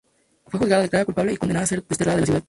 [0.47, 2.39] Fue juzgada, declarada culpable y condenada a ser desterrada de la ciudad.